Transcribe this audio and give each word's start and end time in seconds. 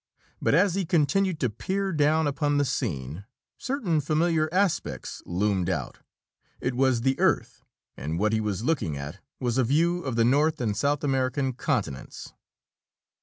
But 0.41 0.55
as 0.55 0.73
he 0.73 0.83
continued 0.83 1.39
to 1.41 1.49
peer 1.51 1.91
down 1.93 2.25
upon 2.25 2.57
the 2.57 2.65
scene, 2.65 3.25
certain 3.59 4.01
familiar 4.01 4.49
aspects 4.51 5.21
loomed 5.27 5.69
out. 5.69 5.99
It 6.59 6.73
was 6.73 7.01
the 7.01 7.19
Earth 7.19 7.61
and 7.95 8.17
what 8.17 8.33
he 8.33 8.41
was 8.41 8.63
looking 8.63 8.97
at 8.97 9.19
was 9.39 9.59
a 9.59 9.63
view 9.63 10.01
of 10.01 10.15
the 10.15 10.25
North 10.25 10.59
and 10.59 10.75
South 10.75 11.03
American 11.03 11.53
continents! 11.53 12.33